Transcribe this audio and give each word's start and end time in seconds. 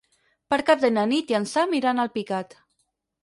Per 0.53 0.57
Cap 0.69 0.79
d'Any 0.85 0.95
na 0.95 1.03
Nit 1.11 1.33
i 1.33 1.37
en 1.41 1.45
Sam 1.51 1.77
iran 1.81 2.01
a 2.01 2.05
Alpicat. 2.09 2.57